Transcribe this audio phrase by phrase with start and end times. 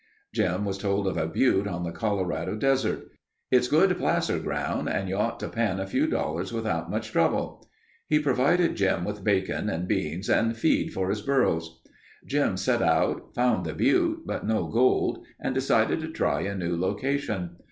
[0.33, 3.07] Jim was told of a butte on the Colorado Desert.
[3.51, 7.69] "It's good placer ground and you ought to pan a few dollars without much trouble...."
[8.07, 11.83] He provided Jim with bacon and beans and feed for his burros.
[12.25, 16.75] Jim set out, found the butte, but no gold and decided to try a new
[16.75, 17.57] location.